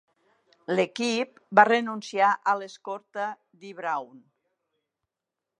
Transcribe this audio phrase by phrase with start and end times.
[0.77, 3.29] L'equip va renunciar a l'escorta
[3.63, 4.21] Dee Brown.